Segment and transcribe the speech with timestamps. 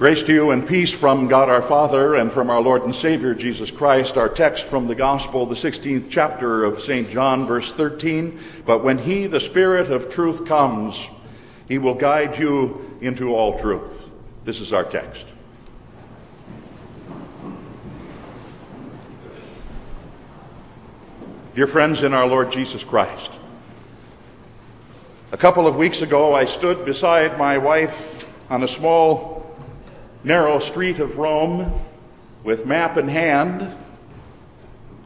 [0.00, 3.34] Grace to you and peace from God our Father and from our Lord and Savior
[3.34, 4.16] Jesus Christ.
[4.16, 7.10] Our text from the Gospel, the 16th chapter of St.
[7.10, 8.40] John, verse 13.
[8.64, 10.98] But when He, the Spirit of truth, comes,
[11.68, 14.08] He will guide you into all truth.
[14.46, 15.26] This is our text.
[21.54, 23.32] Dear friends in our Lord Jesus Christ,
[25.30, 29.39] a couple of weeks ago I stood beside my wife on a small
[30.22, 31.80] narrow street of Rome
[32.44, 33.76] with map in hand,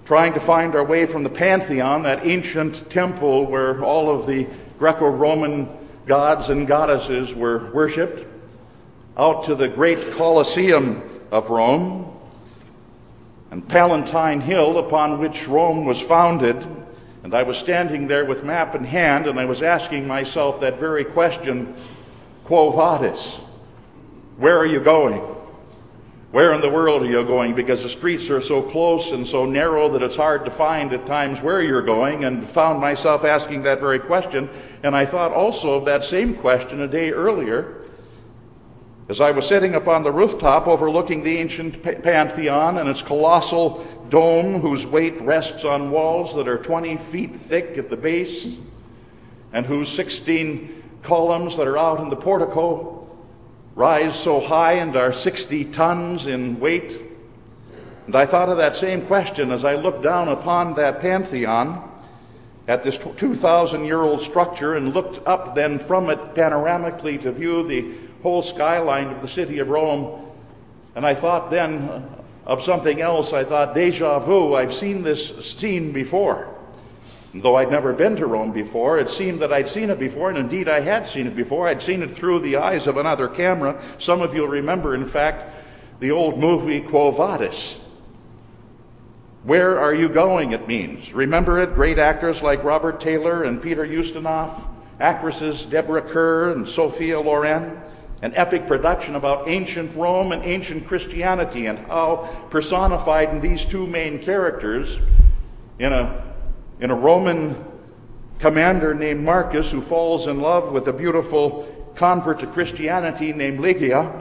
[0.05, 4.47] trying to find our way from the Pantheon, that ancient temple where all of the
[4.79, 5.69] Greco Roman
[6.07, 8.27] gods and goddesses were worshiped,
[9.17, 12.11] out to the great Colosseum of Rome
[13.51, 16.67] and Palatine Hill upon which Rome was founded.
[17.23, 20.79] And I was standing there with map in hand and I was asking myself that
[20.79, 21.75] very question,
[22.45, 23.39] Quo vadis?
[24.37, 25.23] Where are you going?
[26.33, 27.55] Where in the world are you going?
[27.55, 31.07] Because the streets are so close and so narrow that it's hard to find at
[31.07, 34.51] times where you're going, and found myself asking that very question.
[34.83, 37.83] And I thought also of that same question a day earlier
[39.09, 44.61] as I was sitting upon the rooftop overlooking the ancient Pantheon and its colossal dome,
[44.61, 48.49] whose weight rests on walls that are 20 feet thick at the base,
[49.53, 53.04] and whose 16 columns that are out in the portico
[53.75, 57.03] rise so high and are 60 tons in weight?
[58.07, 61.91] And I thought of that same question as I looked down upon that pantheon
[62.69, 67.67] at this 2,000 year old structure and looked up then from it panoramically to view
[67.67, 70.33] the whole skyline of the city of Rome.
[70.95, 72.09] And I thought then
[72.47, 73.33] of something else.
[73.33, 76.54] I thought, deja vu, I've seen this scene before.
[77.37, 80.39] Though I'd never been to Rome before, it seemed that I'd seen it before, and
[80.39, 81.67] indeed I had seen it before.
[81.67, 83.83] I'd seen it through the eyes of another camera.
[83.99, 85.53] Some of you'll remember, in fact,
[85.99, 87.77] the old movie Quo Vadis.
[89.43, 90.53] Where are you going?
[90.53, 91.13] It means.
[91.13, 91.75] Remember it?
[91.75, 94.63] Great actors like Robert Taylor and Peter Ustinov,
[95.01, 97.81] actresses Deborah Kerr and Sophia Loren.
[98.23, 103.89] An epic production about ancient Rome and ancient Christianity and how personified in these two
[103.89, 104.99] main characters
[105.81, 106.34] in a
[106.85, 107.57] in a Roman
[108.39, 114.13] commander named Marcus who falls in love with a beautiful convert to Christianity named Lygia,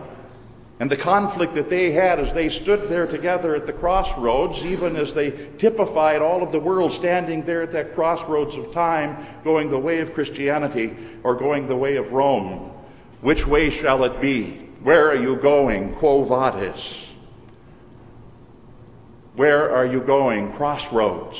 [0.79, 4.95] and the conflict that they had as they stood there together at the crossroads, even
[4.95, 9.69] as they typified all of the world standing there at that crossroads of time, going
[9.69, 12.71] the way of Christianity or going the way of Rome.
[13.19, 14.51] Which way shall it be?
[14.83, 15.95] Where are you going?
[15.95, 17.07] Quo vadis?
[19.35, 20.53] Where are you going?
[20.53, 21.37] Crossroads.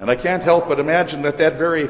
[0.00, 1.88] And I can't help but imagine that that very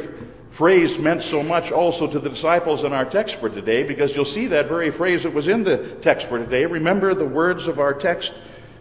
[0.50, 4.25] phrase meant so much also to the disciples in our text for today, because you'll
[4.25, 6.65] see that very phrase that was in the text for today.
[6.65, 8.33] Remember the words of our text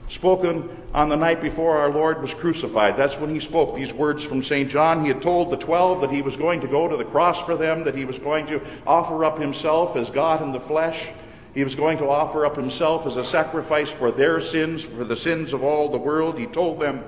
[0.07, 2.95] spoken on the night before our Lord was crucified.
[2.95, 4.69] That's when he spoke these words from St.
[4.69, 5.01] John.
[5.01, 7.55] He had told the twelve that he was going to go to the cross for
[7.55, 11.07] them, that he was going to offer up himself as God in the flesh.
[11.55, 15.15] He was going to offer up himself as a sacrifice for their sins, for the
[15.15, 16.37] sins of all the world.
[16.37, 17.03] He told them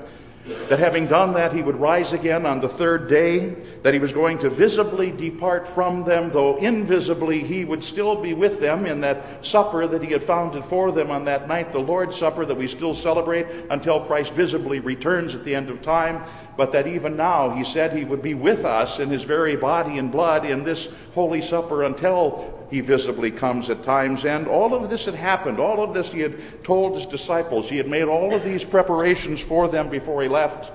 [0.69, 3.49] that having done that, he would rise again on the third day,
[3.83, 8.33] that he was going to visibly depart from them, though invisibly he would still be
[8.33, 11.79] with them in that supper that he had founded for them on that night, the
[11.79, 16.23] Lord's Supper that we still celebrate until Christ visibly returns at the end of time,
[16.55, 19.97] but that even now he said he would be with us in his very body
[19.97, 24.25] and blood in this Holy Supper until he visibly comes at times.
[24.25, 25.59] And all of this had happened.
[25.59, 27.69] All of this he had told his disciples.
[27.69, 30.71] He had made all of these preparations for them before he left,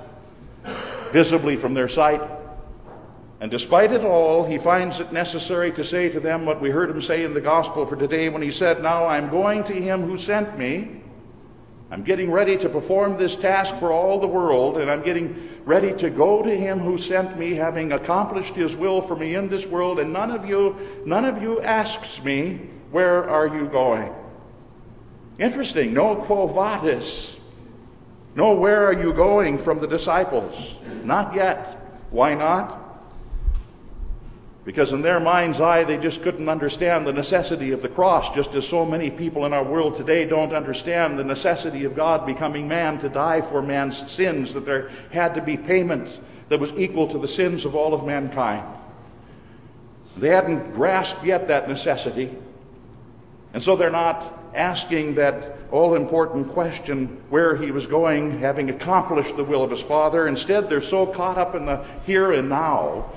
[1.13, 2.23] visibly from their sight.
[3.41, 6.91] And despite it all, he finds it necessary to say to them what we heard
[6.91, 10.03] him say in the gospel for today when he said, Now I'm going to him
[10.03, 11.02] who sent me.
[11.93, 15.93] I'm getting ready to perform this task for all the world, and I'm getting ready
[15.99, 19.67] to go to him who sent me, having accomplished his will for me in this
[19.67, 24.11] world, and none of you, none of you asks me, Where are you going?
[25.39, 25.93] Interesting.
[25.93, 27.37] No quo vadis.
[28.35, 30.77] No, where are you going from the disciples?
[31.05, 31.77] Not yet.
[32.09, 32.82] Why not?
[34.65, 38.55] Because in their mind's eye, they just couldn't understand the necessity of the cross, just
[38.55, 42.69] as so many people in our world today don't understand the necessity of God becoming
[42.69, 47.09] man to die for man's sins, that there had to be payment that was equal
[47.09, 48.65] to the sins of all of mankind.
[50.17, 52.31] They hadn't grasped yet that necessity.
[53.55, 59.37] And so they're not asking that all important question where he was going, having accomplished
[59.37, 60.29] the will of his Father.
[60.29, 63.11] Instead, they're so caught up in the here and now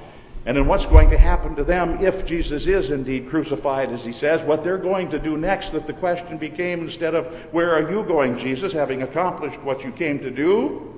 [0.46, 4.14] and then what's going to happen to them if Jesus is indeed crucified, as he
[4.14, 7.90] says, what they're going to do next, that the question became instead of, Where are
[7.90, 10.92] you going, Jesus, having accomplished what you came to do?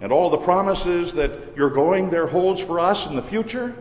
[0.00, 3.74] And all the promises that you're going there holds for us in the future.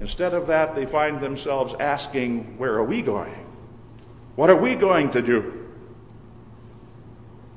[0.00, 3.46] Instead of that, they find themselves asking, Where are we going?
[4.34, 5.68] What are we going to do?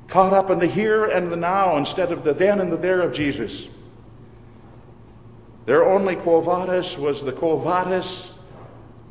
[0.07, 3.01] Caught up in the here and the now instead of the then and the there
[3.01, 3.67] of Jesus.
[5.65, 8.31] Their only quo vadis was the quo vadis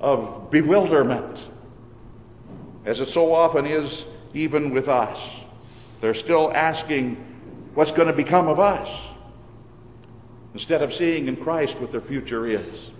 [0.00, 1.40] of bewilderment,
[2.84, 4.04] as it so often is
[4.34, 5.20] even with us.
[6.00, 7.16] They're still asking,
[7.74, 8.88] what's going to become of us?
[10.54, 12.90] Instead of seeing in Christ what their future is.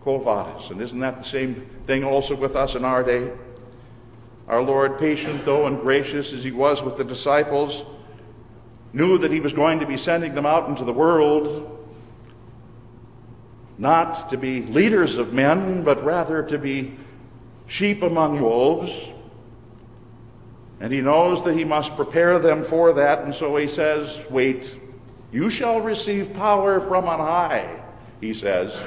[0.00, 0.70] Quo vadis.
[0.70, 3.32] And isn't that the same thing also with us in our day?
[4.48, 7.82] Our Lord, patient though and gracious as he was with the disciples,
[8.92, 11.73] knew that he was going to be sending them out into the world
[13.78, 16.94] not to be leaders of men, but rather to be
[17.66, 18.92] sheep among wolves.
[20.80, 24.76] And he knows that he must prepare them for that, and so he says, Wait,
[25.32, 27.82] you shall receive power from on high,
[28.20, 28.78] he says.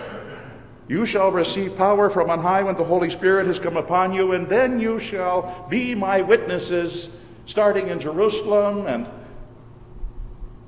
[0.87, 4.31] You shall receive power from on high when the Holy Spirit has come upon you,
[4.31, 7.09] and then you shall be my witnesses,
[7.45, 9.09] starting in Jerusalem and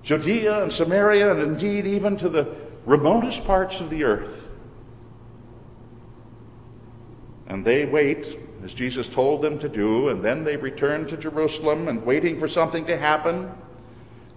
[0.03, 2.53] Judea and Samaria, and indeed even to the
[2.85, 4.49] remotest parts of the earth.
[7.47, 11.87] And they wait, as Jesus told them to do, and then they return to Jerusalem
[11.87, 13.51] and waiting for something to happen.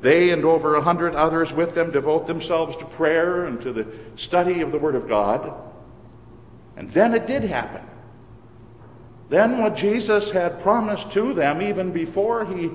[0.00, 3.86] They and over a hundred others with them devote themselves to prayer and to the
[4.16, 5.52] study of the Word of God.
[6.76, 7.86] And then it did happen.
[9.28, 12.70] Then, what Jesus had promised to them, even before he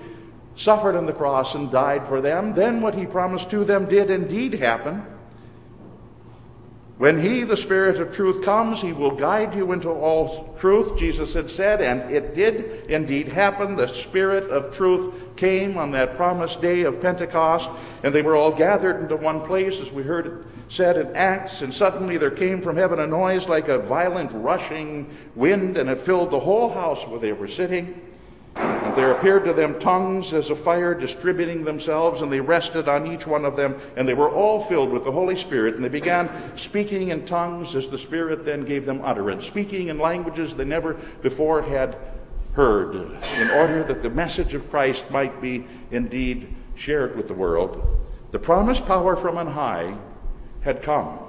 [0.56, 4.10] suffered on the cross and died for them, then what he promised to them did
[4.10, 5.06] indeed happen.
[6.98, 11.36] When he, the Spirit of truth, comes, he will guide you into all truth, Jesus
[11.36, 13.76] had said, and it did indeed happen.
[13.76, 17.70] The Spirit of truth came on that promised day of Pentecost,
[18.02, 20.34] and they were all gathered into one place, as we heard it
[20.70, 25.16] said in Acts, and suddenly there came from heaven a noise like a violent rushing
[25.36, 28.02] wind, and it filled the whole house where they were sitting.
[28.58, 33.08] And there appeared to them tongues as of fire distributing themselves, and they rested on
[33.08, 35.90] each one of them, and they were all filled with the Holy Spirit, and they
[35.90, 40.66] began speaking in tongues as the Spirit then gave them utterance, speaking in languages they
[40.66, 41.98] never before had
[42.54, 48.00] heard, in order that the message of Christ might be indeed shared with the world.
[48.32, 49.96] The promised power from on high
[50.62, 51.20] had come.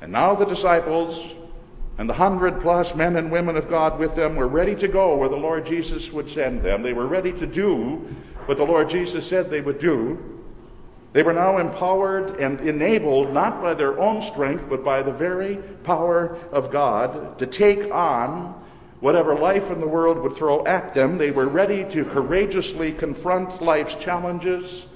[0.00, 1.34] And now the disciples
[1.98, 5.16] and the hundred plus men and women of God with them were ready to go
[5.16, 6.82] where the Lord Jesus would send them.
[6.82, 8.06] They were ready to do
[8.46, 10.38] what the Lord Jesus said they would do.
[11.12, 15.56] They were now empowered and enabled, not by their own strength, but by the very
[15.82, 18.62] power of God, to take on
[19.00, 21.18] whatever life in the world would throw at them.
[21.18, 24.86] They were ready to courageously confront life's challenges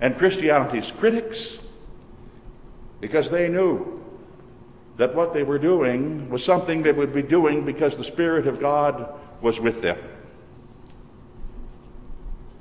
[0.00, 1.58] and Christianity's critics
[3.00, 4.02] because they knew
[5.00, 8.60] that what they were doing was something they would be doing because the Spirit of
[8.60, 9.08] God
[9.40, 9.96] was with them.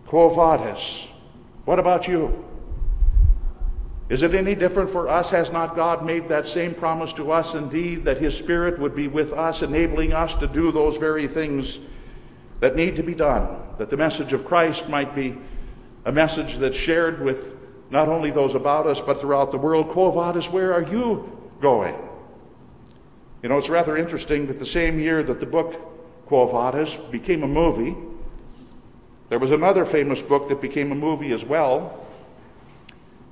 [0.05, 1.05] Quo vadis.
[1.65, 2.45] What about you?
[4.07, 5.31] Is it any different for us?
[5.31, 9.09] Has not God made that same promise to us indeed that His Spirit would be
[9.09, 11.77] with us, enabling us to do those very things
[12.61, 13.59] that need to be done?
[13.79, 15.35] That the message of Christ might be
[16.05, 17.57] a message that's shared with
[17.89, 19.89] not only those about us, but throughout the world.
[19.89, 21.97] Quo vadis, where are you going?
[23.41, 27.43] You know, it's rather interesting that the same year that the book Quo Vadis became
[27.43, 27.95] a movie,
[29.29, 32.05] there was another famous book that became a movie as well.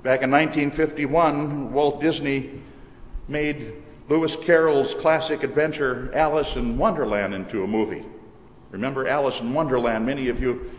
[0.02, 2.62] Back in 1951, Walt Disney
[3.26, 3.74] made
[4.08, 8.04] Lewis Carroll's classic adventure Alice in Wonderland into a movie.
[8.70, 10.06] Remember Alice in Wonderland?
[10.06, 10.70] Many of you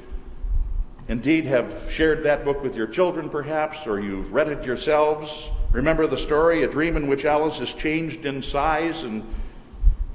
[1.07, 5.50] indeed have shared that book with your children, perhaps, or you've read it yourselves.
[5.71, 9.23] Remember the story, a dream in which Alice is changed in size and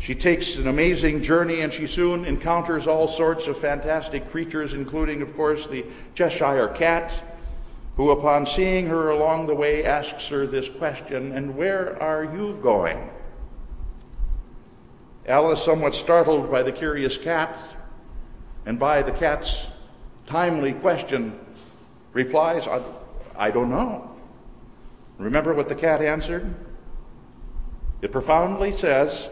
[0.01, 5.23] she takes an amazing journey and she soon encounters all sorts of fantastic creatures, including,
[5.23, 7.23] of course, the Cheshire Cat,
[7.97, 12.59] who, upon seeing her along the way, asks her this question And where are you
[12.63, 13.11] going?
[15.27, 17.57] Alice, somewhat startled by the curious cat
[18.67, 19.65] and by the cat's
[20.27, 21.39] timely question,
[22.13, 22.83] replies, I,
[23.37, 24.14] I don't know.
[25.19, 26.55] Remember what the cat answered?
[28.03, 29.29] It profoundly says,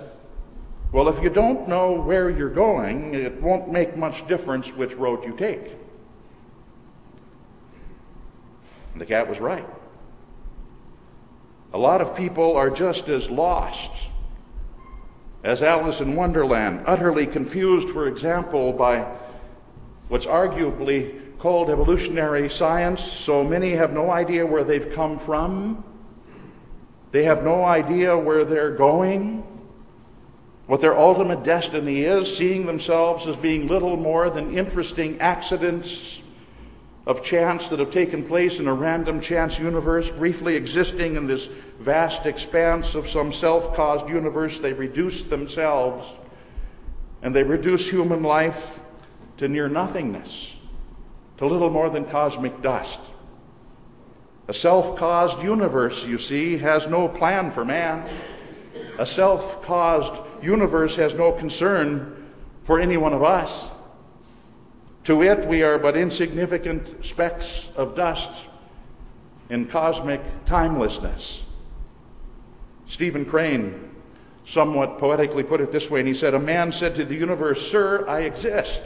[0.92, 5.24] Well, if you don't know where you're going, it won't make much difference which road
[5.24, 5.76] you take.
[8.92, 9.66] And the cat was right.
[11.72, 13.90] A lot of people are just as lost
[15.42, 19.06] as Alice in Wonderland, utterly confused, for example, by
[20.08, 23.02] what's arguably called evolutionary science.
[23.02, 25.82] So many have no idea where they've come from,
[27.10, 29.42] they have no idea where they're going.
[30.68, 36.22] What their ultimate destiny is, seeing themselves as being little more than interesting accidents
[37.08, 41.48] of chance that have taken place in a random chance universe, briefly existing in this
[41.80, 46.08] vast expanse of some self caused universe, they reduce themselves
[47.20, 48.78] and they reduce human life
[49.38, 50.52] to near nothingness,
[51.42, 53.00] to little more than cosmic dust.
[54.46, 58.08] A self caused universe, you see, has no plan for man.
[58.96, 62.30] A self caused universe has no concern
[62.62, 63.64] for any one of us.
[65.02, 68.30] To it, we are but insignificant specks of dust
[69.50, 71.42] in cosmic timelessness.
[72.86, 73.90] Stephen Crane
[74.46, 77.68] somewhat poetically put it this way, and he said, A man said to the universe,
[77.68, 78.80] Sir, I exist.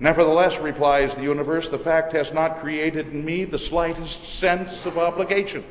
[0.00, 4.98] Nevertheless, replies the universe, the fact has not created in me the slightest sense of
[4.98, 5.64] obligation.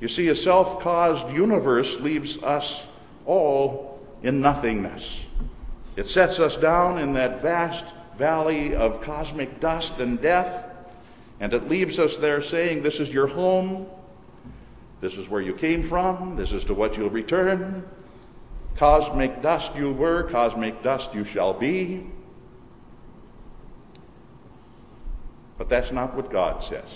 [0.00, 2.82] You see, a self caused universe leaves us
[3.24, 5.20] all in nothingness.
[5.96, 7.86] It sets us down in that vast
[8.16, 10.68] valley of cosmic dust and death,
[11.40, 13.86] and it leaves us there saying, This is your home.
[15.00, 16.36] This is where you came from.
[16.36, 17.86] This is to what you'll return.
[18.76, 22.06] Cosmic dust you were, cosmic dust you shall be.
[25.56, 26.88] But that's not what God says.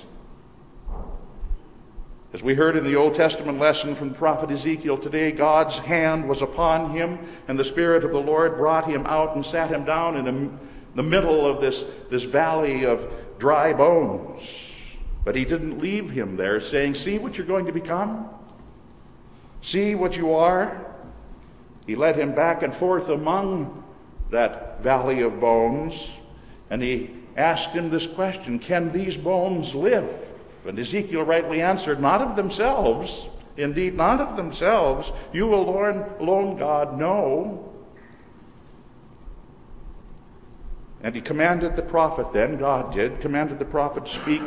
[2.32, 6.42] As we heard in the Old Testament lesson from prophet Ezekiel today, God's hand was
[6.42, 7.18] upon him,
[7.48, 10.58] and the Spirit of the Lord brought him out and sat him down in
[10.94, 14.70] the middle of this, this valley of dry bones.
[15.24, 18.28] But he didn't leave him there, saying, See what you're going to become?
[19.62, 20.86] See what you are?
[21.90, 23.82] He led him back and forth among
[24.30, 26.08] that valley of bones,
[26.70, 30.08] and he asked him this question Can these bones live?
[30.64, 35.10] And Ezekiel rightly answered, Not of themselves, indeed, not of themselves.
[35.32, 37.72] You alone, alone, God, know.
[41.02, 44.42] And he commanded the prophet, then God did, commanded the prophet speak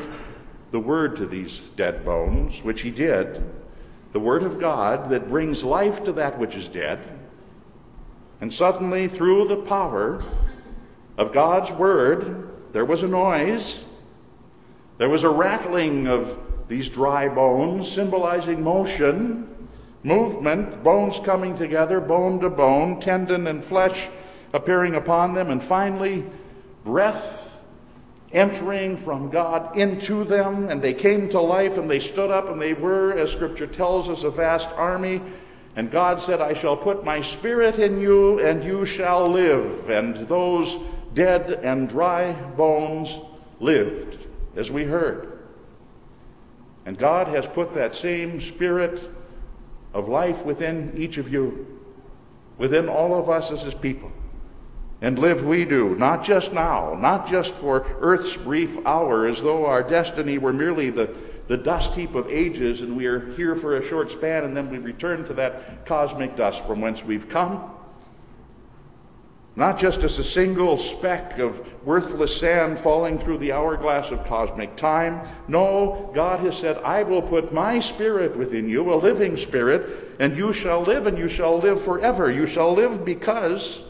[0.71, 3.43] the word to these dead bones, which he did.
[4.13, 7.12] The word of God that brings life to that which is dead.
[8.43, 10.21] And suddenly, through the power
[11.17, 13.79] of God's word, there was a noise
[14.97, 19.69] there was a rattling of these dry bones, symbolizing motion,
[20.03, 24.09] movement, bones coming together, bone to bone, tendon and flesh
[24.51, 26.25] appearing upon them, and finally,
[26.83, 27.57] breath
[28.33, 32.61] entering from God into them, and they came to life and they stood up and
[32.61, 35.21] they were, as Scripture tells us, a vast army.
[35.75, 39.89] And God said, I shall put my spirit in you, and you shall live.
[39.89, 40.77] And those
[41.13, 43.17] dead and dry bones
[43.59, 44.17] lived
[44.55, 45.39] as we heard.
[46.85, 49.09] And God has put that same spirit
[49.93, 51.81] of life within each of you,
[52.57, 54.11] within all of us as His people.
[55.01, 59.65] And live we do, not just now, not just for earth's brief hour, as though
[59.65, 61.13] our destiny were merely the,
[61.47, 64.69] the dust heap of ages and we are here for a short span and then
[64.69, 67.73] we return to that cosmic dust from whence we've come
[69.55, 74.75] not just as a single speck of worthless sand falling through the hourglass of cosmic
[74.75, 75.21] time.
[75.47, 80.35] No, God has said, I will put my spirit within you, a living spirit, and
[80.35, 82.31] you shall live, and you shall live forever.
[82.31, 83.81] You shall live because,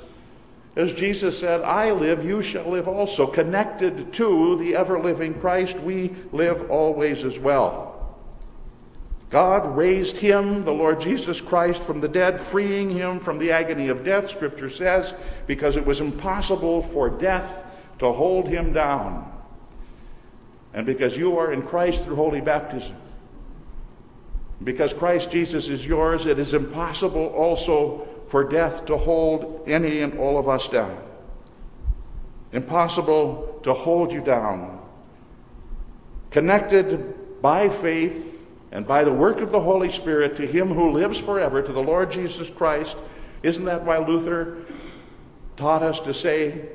[0.76, 3.28] as Jesus said, I live, you shall live also.
[3.28, 7.92] Connected to the ever living Christ, we live always as well.
[9.30, 13.90] God raised him, the Lord Jesus Christ, from the dead, freeing him from the agony
[13.90, 15.14] of death, Scripture says,
[15.48, 17.66] because it was impossible for death
[18.00, 19.32] to hold him down.
[20.74, 22.96] And because you are in Christ through holy baptism,
[24.64, 30.18] because Christ Jesus is yours, it is impossible also for death to hold any and
[30.18, 30.98] all of us down.
[32.52, 34.82] Impossible to hold you down.
[36.32, 37.14] Connected
[37.44, 41.62] by faith and by the work of the Holy Spirit to Him who lives forever,
[41.62, 42.98] to the Lord Jesus Christ.
[43.44, 44.66] Isn't that why Luther
[45.56, 46.70] taught us to say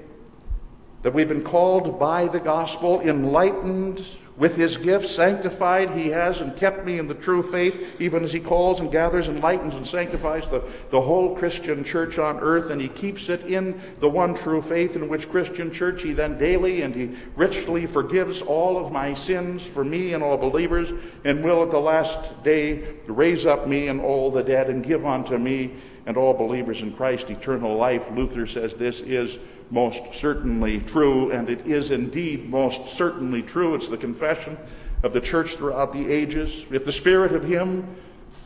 [1.02, 4.06] that we've been called by the gospel, enlightened
[4.38, 8.32] with his gifts, sanctified he has and kept me in the true faith, even as
[8.32, 12.80] he calls and gathers, enlightens, and sanctifies the, the whole Christian church on earth, and
[12.80, 16.82] he keeps it in the one true faith, in which Christian church he then daily
[16.82, 20.92] and he richly forgives all of my sins for me and all believers,
[21.24, 25.04] and will at the last day raise up me and all the dead, and give
[25.04, 25.74] unto me
[26.08, 28.10] and all believers in Christ eternal life.
[28.10, 29.38] Luther says this is
[29.70, 33.74] most certainly true, and it is indeed most certainly true.
[33.74, 34.56] It's the confession
[35.02, 36.64] of the church throughout the ages.
[36.70, 37.94] If the spirit of Him,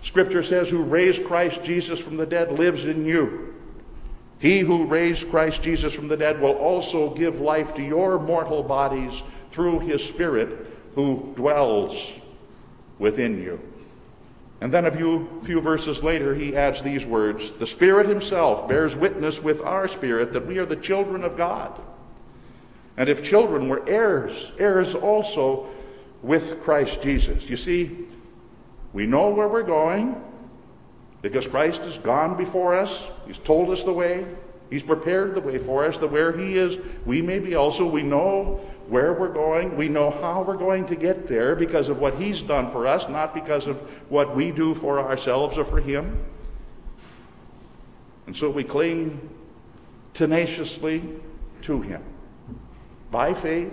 [0.03, 3.55] Scripture says, who raised Christ Jesus from the dead lives in you,
[4.41, 8.65] he who raised Christ Jesus from the dead will also give life to your mortal
[8.65, 10.67] bodies through His Spirit
[10.97, 12.11] who dwells
[12.99, 13.61] within you.
[14.63, 18.95] And then a few, few verses later, he adds these words The Spirit Himself bears
[18.95, 21.81] witness with our spirit that we are the children of God.
[22.97, 25.67] And if children, we're heirs, heirs also
[26.23, 27.51] with Christ Jesus.
[27.51, 28.07] You see,
[28.93, 30.23] we know where we're going
[31.23, 34.25] because Christ has gone before us, He's told us the way,
[34.71, 37.85] He's prepared the way for us, that where He is, we may be also.
[37.85, 39.77] We know where we're going.
[39.77, 43.09] We know how we're going to get there because of what He's done for us,
[43.09, 43.79] not because of
[44.11, 46.25] what we do for ourselves or for Him.
[48.27, 49.31] And so we cling
[50.15, 51.03] tenaciously
[51.63, 52.03] to Him
[53.11, 53.73] by faith.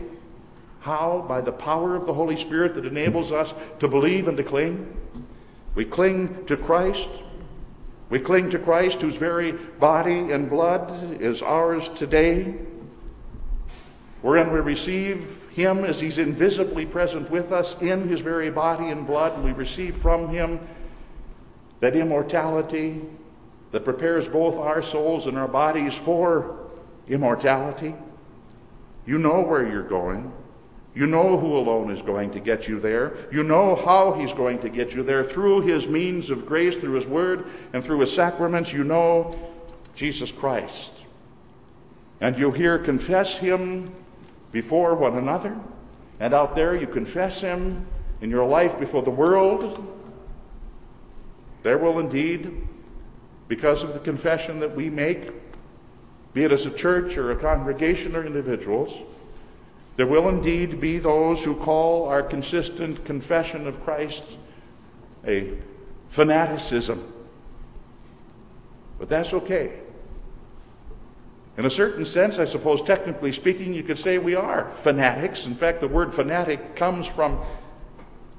[0.82, 1.26] How?
[1.28, 4.96] By the power of the Holy Spirit that enables us to believe and to cling.
[5.76, 7.10] We cling to Christ.
[8.10, 12.56] We cling to Christ, whose very body and blood is ours today
[14.22, 19.08] wherein we receive him as he's invisibly present with us in his very body and
[19.08, 20.60] blood, and we receive from him
[21.80, 23.02] that immortality
[23.72, 26.70] that prepares both our souls and our bodies for
[27.08, 27.96] immortality.
[29.06, 30.32] You know where you're going.
[30.96, 33.16] You know who alone is going to get you there.
[33.32, 36.94] You know how he's going to get you there through his means of grace, through
[36.94, 38.74] his word, and through his sacraments.
[38.74, 39.34] You know
[39.96, 40.92] Jesus Christ.
[42.22, 43.94] And you hear confess him
[44.52, 45.58] before one another.
[46.20, 47.86] And out there, you confess Him
[48.22, 49.86] in your life before the world.
[51.64, 52.68] There will indeed,
[53.48, 55.32] because of the confession that we make,
[56.34, 58.98] be it as a church or a congregation or individuals,
[59.96, 64.24] there will indeed be those who call our consistent confession of Christ
[65.28, 65.58] a
[66.10, 67.14] fanaticism.
[68.98, 69.80] But that's okay.
[71.60, 75.46] In a certain sense, I suppose, technically speaking, you could say we are fanatics.
[75.46, 77.38] In fact, the word fanatic comes from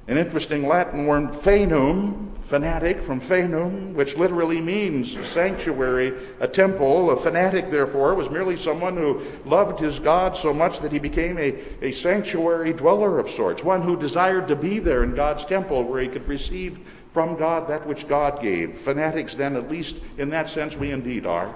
[0.07, 7.11] an interesting Latin word, fanum, fanatic, from fanum, which literally means sanctuary, a temple.
[7.11, 11.37] A fanatic, therefore, was merely someone who loved his God so much that he became
[11.37, 15.83] a, a sanctuary dweller of sorts, one who desired to be there in God's temple
[15.83, 16.79] where he could receive
[17.13, 18.75] from God that which God gave.
[18.77, 21.53] Fanatics, then, at least in that sense, we indeed are.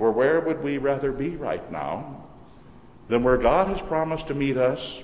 [0.00, 2.24] For where would we rather be right now
[3.08, 5.00] than where God has promised to meet us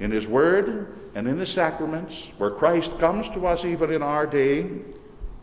[0.00, 4.26] in His Word and in His sacraments, where Christ comes to us even in our
[4.26, 4.68] day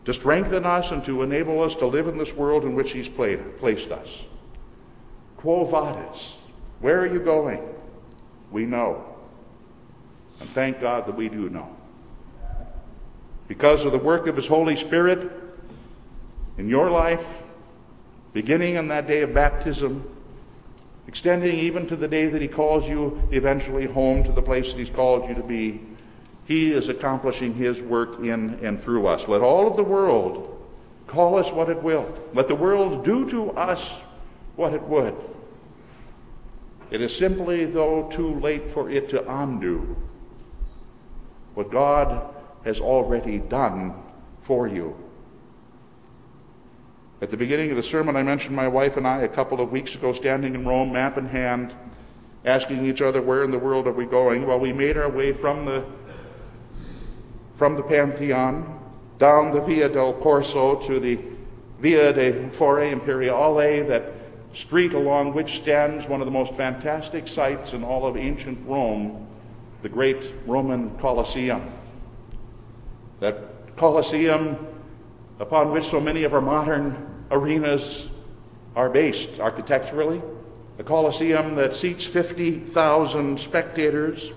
[0.04, 3.08] to strengthen us and to enable us to live in this world in which He's
[3.08, 4.20] placed us?
[5.38, 6.34] Quo vadis?
[6.80, 7.66] Where are you going?
[8.50, 9.02] We know.
[10.40, 11.74] And thank God that we do know.
[13.48, 15.32] Because of the work of His Holy Spirit
[16.58, 17.44] in your life,
[18.34, 20.06] beginning on that day of baptism,
[21.06, 24.78] extending even to the day that He calls you eventually home to the place that
[24.78, 25.80] He's called you to be.
[26.44, 29.26] He is accomplishing His work in and through us.
[29.28, 30.50] Let all of the world
[31.06, 32.12] call us what it will.
[32.34, 33.88] Let the world do to us
[34.56, 35.14] what it would.
[36.90, 39.96] It is simply, though, too late for it to undo
[41.54, 43.94] what God has already done
[44.42, 45.03] for you.
[47.24, 49.72] At the beginning of the sermon, I mentioned my wife and I a couple of
[49.72, 51.72] weeks ago standing in Rome, map in hand,
[52.44, 54.46] asking each other, Where in the world are we going?
[54.46, 55.86] Well, we made our way from the,
[57.56, 58.78] from the Pantheon
[59.18, 61.18] down the Via del Corso to the
[61.80, 64.12] Via dei Fori Imperiali, that
[64.52, 69.26] street along which stands one of the most fantastic sights in all of ancient Rome,
[69.80, 71.72] the great Roman Colosseum.
[73.20, 74.58] That Colosseum
[75.40, 78.06] upon which so many of our modern arenas
[78.76, 80.22] are based architecturally.
[80.78, 84.32] A Colosseum that seats 50,000 spectators,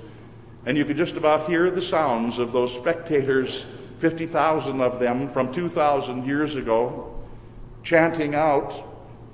[0.66, 3.66] and you could just about hear the sounds of those spectators,
[4.00, 7.20] 50,000 of them from 2,000 years ago,
[7.84, 8.84] chanting out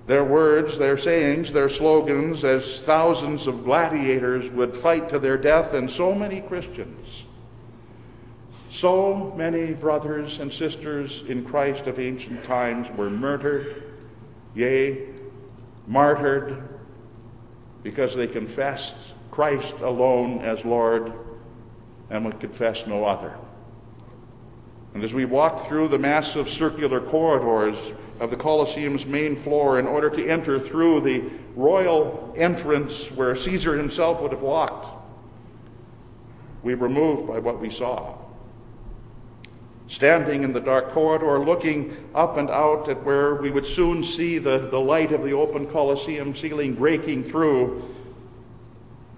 [0.07, 5.73] their words, their sayings, their slogans, as thousands of gladiators would fight to their death,
[5.73, 7.23] and so many Christians,
[8.73, 13.93] so many brothers and sisters in Christ of ancient times were murdered,
[14.55, 15.09] yea,
[15.85, 16.79] martyred,
[17.83, 18.95] because they confessed
[19.29, 21.13] Christ alone as Lord
[22.09, 23.35] and would confess no other.
[24.95, 29.85] And as we walked through the massive circular corridors of the Colosseum's main floor in
[29.85, 31.21] order to enter through the
[31.55, 34.87] royal entrance where Caesar himself would have walked,
[36.63, 38.22] we were moved by what we saw.
[39.93, 44.39] Standing in the dark corridor, looking up and out at where we would soon see
[44.39, 47.87] the, the light of the open Colosseum ceiling breaking through,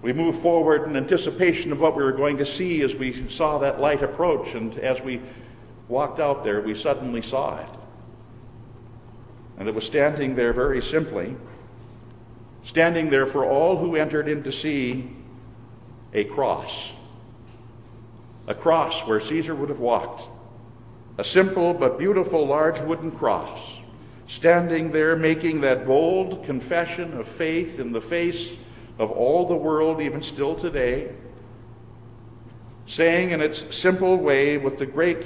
[0.02, 3.56] we moved forward in anticipation of what we were going to see as we saw
[3.60, 4.52] that light approach.
[4.52, 5.22] And as we
[5.88, 7.68] walked out there, we suddenly saw it.
[9.56, 11.36] And it was standing there very simply,
[12.64, 15.10] standing there for all who entered in to see
[16.12, 16.90] a cross.
[18.46, 20.35] A cross where Caesar would have walked.
[21.18, 23.58] A simple but beautiful large wooden cross,
[24.26, 28.52] standing there making that bold confession of faith in the face
[28.98, 31.10] of all the world, even still today,
[32.86, 35.24] saying in its simple way what the great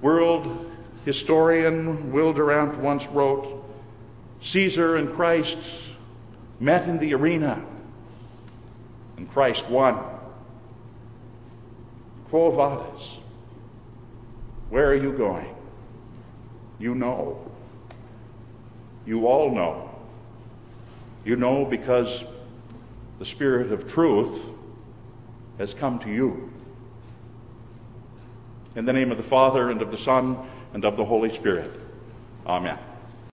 [0.00, 0.70] world
[1.04, 3.64] historian Will Durant once wrote
[4.40, 5.58] Caesar and Christ
[6.58, 7.64] met in the arena,
[9.16, 9.98] and Christ won.
[12.30, 13.21] Quo vadis?
[14.72, 15.54] Where are you going?
[16.78, 17.46] You know.
[19.04, 19.90] You all know.
[21.26, 22.24] You know because
[23.18, 24.54] the Spirit of truth
[25.58, 26.50] has come to you.
[28.74, 30.38] In the name of the Father, and of the Son,
[30.72, 31.70] and of the Holy Spirit.
[32.46, 32.78] Amen.